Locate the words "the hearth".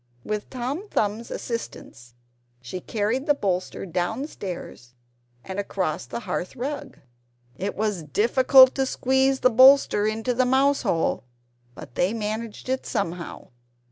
6.07-6.55